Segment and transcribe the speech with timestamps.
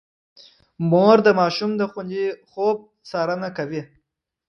[0.89, 2.77] مور د ماشوم د خوندي خوب
[3.09, 3.81] څارنه کوي.